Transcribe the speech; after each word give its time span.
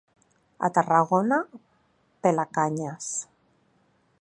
A 0.67 0.69
Tarragona, 0.77 1.37
pelacanyes. 2.21 3.07